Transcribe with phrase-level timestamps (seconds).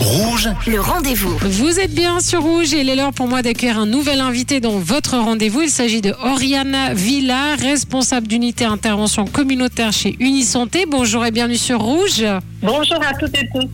[0.00, 1.36] Rouge, Le rendez-vous.
[1.40, 4.60] Vous êtes bien sur Rouge et il est l'heure pour moi d'accueillir un nouvel invité
[4.60, 5.62] dans votre rendez-vous.
[5.62, 10.86] Il s'agit de Oriana Villa, responsable d'unité intervention communautaire chez Unisanté.
[10.86, 12.24] Bonjour et bienvenue sur Rouge.
[12.62, 13.68] Bonjour à toutes et tous.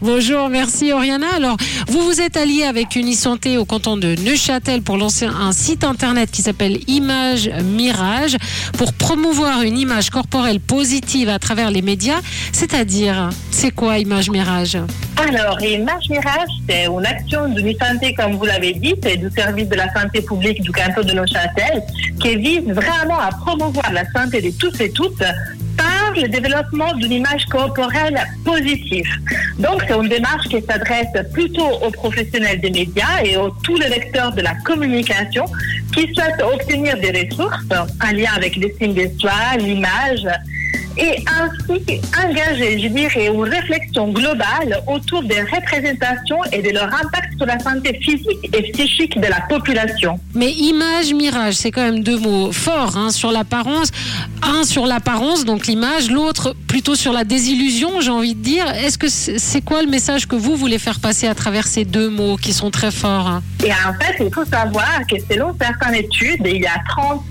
[0.00, 1.26] Bonjour, merci Oriana.
[1.34, 1.56] Alors,
[1.88, 6.30] vous vous êtes allié avec Unisanté au canton de Neuchâtel pour lancer un site internet
[6.30, 8.36] qui s'appelle Image Mirage
[8.78, 12.20] pour promouvoir une image corporelle positive à travers les médias.
[12.52, 14.78] C'est-à-dire, c'est quoi Image Mirage?
[15.16, 19.68] Alors, Image Mirage, c'est une action de santé, comme vous l'avez dit, c'est du service
[19.68, 21.82] de la santé publique du canton de Neuchâtel,
[22.20, 25.22] qui vise vraiment à promouvoir la santé de tous et toutes
[25.76, 29.06] par le développement d'une image corporelle positive.
[29.58, 33.88] Donc, c'est une démarche qui s'adresse plutôt aux professionnels des médias et aux tous les
[33.88, 35.44] lecteurs de la communication
[35.94, 40.26] qui souhaitent obtenir des ressources en lien avec l'estime de soi, l'image,
[40.96, 47.36] et ainsi engager, je dirais, une réflexion globale autour des représentations et de leur impact
[47.36, 50.18] sur la santé physique et psychique de la population.
[50.34, 53.90] Mais image, mirage, c'est quand même deux mots forts hein, sur l'apparence.
[54.42, 58.66] Un sur l'apparence, donc l'image, l'autre plutôt sur la désillusion, j'ai envie de dire.
[58.70, 62.08] Est-ce que c'est quoi le message que vous voulez faire passer à travers ces deux
[62.08, 63.42] mots qui sont très forts hein?
[63.64, 67.24] Et en fait, il faut savoir que selon certaines études, il y a 30%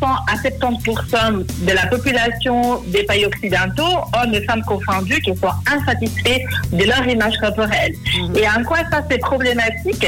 [0.00, 6.42] à 70% de la population des pays occidentaux, hommes et femmes confondus, qui sont insatisfaits
[6.72, 7.94] de leur image corporelle.
[8.36, 10.06] Et en quoi ça c'est problématique?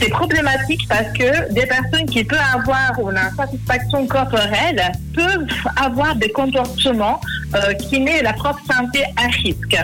[0.00, 4.82] C'est problématique parce que des personnes qui peuvent avoir une insatisfaction corporelle
[5.14, 7.20] peuvent avoir des comportements
[7.54, 9.76] euh, qui mettent la propre santé à risque.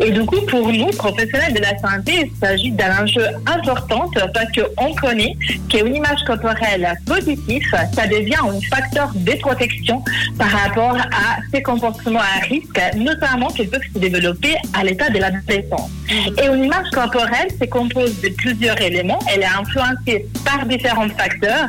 [0.00, 4.46] Et du coup, pour nous, professionnels de la santé, il s'agit d'un enjeu important parce
[4.52, 5.36] qu'on connaît
[5.68, 10.02] qu'une image corporelle positive, ça devient un facteur de protection
[10.38, 15.18] par rapport à ces comportements à risque, notamment qui peuvent se développer à l'état de
[15.18, 15.90] l'adolescence.
[16.40, 19.18] Et une image corporelle se compose de plusieurs éléments.
[19.32, 21.68] Elle est influencée par différents facteurs.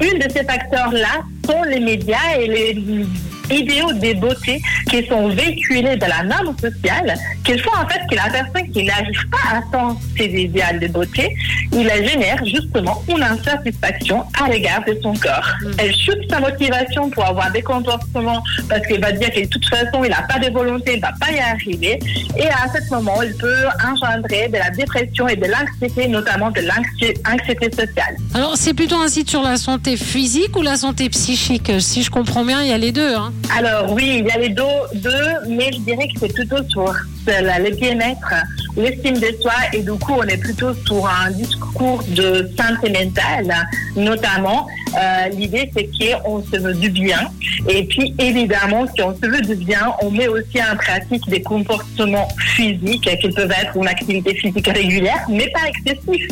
[0.00, 3.06] Une de ces facteurs-là sont les médias et les
[3.50, 4.60] idéaux des beautés
[4.90, 8.84] qui sont véhiculés dans la norme sociale, qu'il faut en fait que la personne qui
[8.84, 11.34] n'arrive pas à atteindre ces idéaux de beauté,
[11.72, 15.48] il génère justement une insatisfaction à l'égard de son corps.
[15.78, 19.68] Elle chute sa motivation pour avoir des comportements parce qu'il va dire que de toute
[19.68, 21.98] façon, il n'a pas de volonté, il ne va pas y arriver.
[22.36, 26.60] Et à ce moment, il peut engendrer de la dépression et de l'anxiété, notamment de
[26.60, 28.16] l'anxiété anxiété sociale.
[28.34, 31.72] Alors, c'est plutôt un site sur la santé physique ou la santé psychique?
[31.80, 33.14] Si je comprends bien, il y a les deux.
[33.14, 33.32] Hein.
[33.50, 34.62] Alors oui, il y a les deux,
[34.94, 35.10] deux
[35.48, 36.92] mais je dirais que c'est plutôt sur
[37.26, 38.34] la- le bien-être,
[38.76, 43.54] l'estime de soi et du coup on est plutôt sur un discours de santé mentale,
[43.96, 44.66] notamment.
[44.96, 45.88] Euh, L'idée c'est
[46.22, 47.30] qu'on se veut du bien
[47.68, 51.42] et puis évidemment si on se veut du bien, on met aussi en pratique des
[51.42, 56.28] comportements physiques qui peuvent être une activité physique régulière mais pas excessif,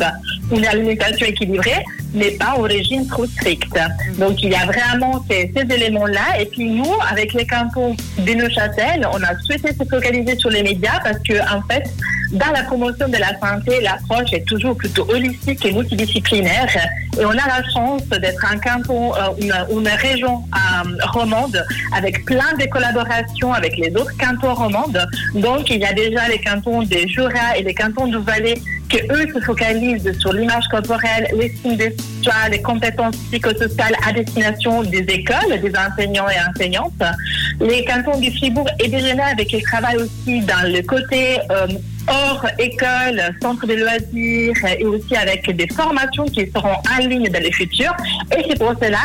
[0.51, 1.83] une alimentation équilibrée
[2.13, 3.77] mais pas au régime trop strict.
[4.17, 6.39] Donc il y a vraiment ces, ces éléments-là.
[6.39, 10.63] Et puis nous, avec les cantons de Neuchâtel, on a souhaité se focaliser sur les
[10.63, 11.83] médias parce que en fait,
[12.33, 16.67] dans la promotion de la santé, l'approche est toujours plutôt holistique et multidisciplinaire.
[17.19, 21.63] Et on a la chance d'être un canton, euh, une, une région euh, romande
[21.95, 24.99] avec plein de collaborations avec les autres cantons romandes.
[25.35, 28.55] Donc il y a déjà les cantons des Jura et les cantons du Valais
[28.89, 34.83] que eux se focalisent sur l'image corporelle, l'estime de soi, les compétences psychosociales à destination
[34.83, 37.03] des écoles, des enseignants et enseignantes.
[37.59, 41.67] Les cantons du Fribourg et de Genève qui travaillent aussi dans le côté euh,
[42.07, 47.43] hors école, centre de loisirs et aussi avec des formations qui seront en ligne dans
[47.43, 47.91] le futur.
[48.37, 48.99] Et c'est pour cela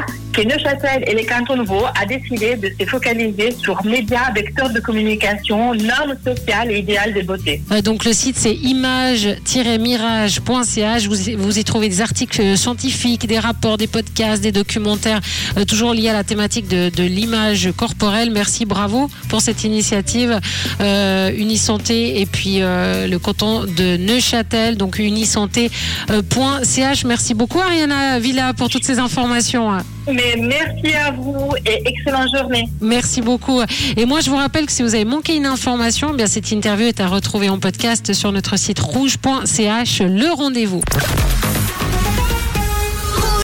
[0.44, 5.74] Neuchâtel et les cantons nouveaux a décidé de se focaliser sur médias, vecteurs de communication,
[5.74, 7.60] normes sociales et idéales de beauté.
[7.72, 11.06] Euh, donc le site c'est image-mirage.ch.
[11.06, 15.20] Vous, y- trouvez des articles scientifiques, des rapports, des podcasts, des documentaires,
[15.56, 18.30] euh, toujours liés à la thématique de, l'image corporelle.
[18.30, 20.40] Merci, bravo pour cette initiative
[20.80, 27.04] euh, Unisanté et puis euh, le canton de Neuchâtel, donc unisanté.ch.
[27.04, 29.78] Merci beaucoup Ariana Villa pour toutes ces informations.
[30.12, 32.68] Mais merci à vous et excellente journée.
[32.80, 33.60] Merci beaucoup.
[33.96, 36.50] Et moi, je vous rappelle que si vous avez manqué une information, eh bien cette
[36.50, 40.00] interview est à retrouver en podcast sur notre site rouge.ch.
[40.00, 40.80] Le rendez-vous.